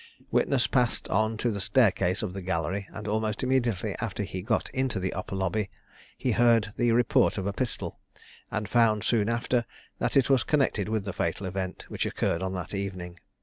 [0.31, 4.67] Witness passed on to the staircase of the gallery, and almost immediately after he got
[4.71, 5.69] into the upper lobby,
[6.17, 7.99] he heard the report of a pistol,
[8.49, 9.63] and found soon after
[9.99, 13.19] that it was connected with the fatal event which occurred on that evening.